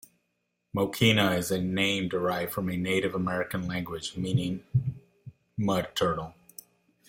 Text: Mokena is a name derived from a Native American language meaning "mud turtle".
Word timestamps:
Mokena 0.75 1.37
is 1.37 1.51
a 1.51 1.61
name 1.61 2.09
derived 2.09 2.51
from 2.53 2.69
a 2.69 2.75
Native 2.75 3.13
American 3.13 3.67
language 3.67 4.17
meaning 4.17 4.63
"mud 5.55 5.89
turtle". 5.93 6.33